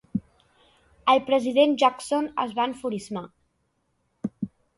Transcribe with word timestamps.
El 1.13 1.21
president 1.27 1.75
Jackson 1.83 2.31
es 2.45 2.57
va 2.61 2.67
enfurismar. 2.71 3.25